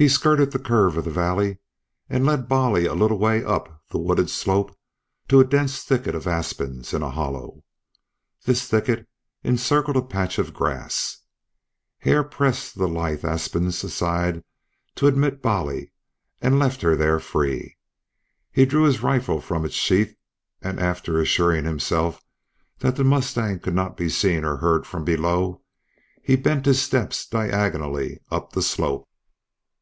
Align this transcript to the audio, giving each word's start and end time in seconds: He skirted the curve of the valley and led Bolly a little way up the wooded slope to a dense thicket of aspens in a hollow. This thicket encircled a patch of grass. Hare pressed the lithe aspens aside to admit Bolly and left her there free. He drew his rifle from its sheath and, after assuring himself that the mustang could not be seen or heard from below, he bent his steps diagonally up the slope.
He 0.00 0.08
skirted 0.08 0.52
the 0.52 0.60
curve 0.60 0.96
of 0.96 1.04
the 1.04 1.10
valley 1.10 1.58
and 2.08 2.24
led 2.24 2.46
Bolly 2.46 2.86
a 2.86 2.94
little 2.94 3.18
way 3.18 3.42
up 3.44 3.82
the 3.88 3.98
wooded 3.98 4.30
slope 4.30 4.76
to 5.26 5.40
a 5.40 5.44
dense 5.44 5.82
thicket 5.82 6.14
of 6.14 6.24
aspens 6.28 6.94
in 6.94 7.02
a 7.02 7.10
hollow. 7.10 7.64
This 8.44 8.68
thicket 8.68 9.08
encircled 9.42 9.96
a 9.96 10.02
patch 10.02 10.38
of 10.38 10.54
grass. 10.54 11.22
Hare 11.98 12.22
pressed 12.22 12.78
the 12.78 12.86
lithe 12.86 13.24
aspens 13.24 13.82
aside 13.82 14.44
to 14.94 15.08
admit 15.08 15.42
Bolly 15.42 15.90
and 16.40 16.60
left 16.60 16.80
her 16.82 16.94
there 16.94 17.18
free. 17.18 17.76
He 18.52 18.66
drew 18.66 18.84
his 18.84 19.02
rifle 19.02 19.40
from 19.40 19.64
its 19.64 19.74
sheath 19.74 20.14
and, 20.62 20.78
after 20.78 21.20
assuring 21.20 21.64
himself 21.64 22.22
that 22.78 22.94
the 22.94 23.02
mustang 23.02 23.58
could 23.58 23.74
not 23.74 23.96
be 23.96 24.08
seen 24.08 24.44
or 24.44 24.58
heard 24.58 24.86
from 24.86 25.02
below, 25.04 25.60
he 26.22 26.36
bent 26.36 26.66
his 26.66 26.80
steps 26.80 27.26
diagonally 27.26 28.20
up 28.30 28.52
the 28.52 28.62
slope. 28.62 29.04